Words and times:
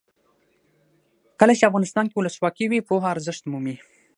کله 1.39 1.53
چې 1.57 1.67
افغانستان 1.69 2.05
کې 2.07 2.15
ولسواکي 2.17 2.65
وي 2.67 2.79
پوهه 2.87 3.07
ارزښت 3.13 3.43
مومي. 3.51 3.75